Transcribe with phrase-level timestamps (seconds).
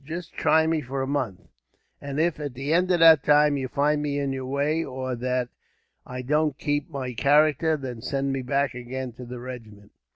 [0.03, 1.41] Just try me for a month,
[2.01, 5.15] and if, at the end of that time, you find me in your way; or
[5.15, 5.49] that
[6.07, 9.91] I don't keep my character, then send me back agin to the regiment."